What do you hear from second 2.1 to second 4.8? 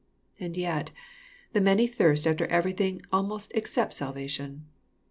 after everything almost except salvation.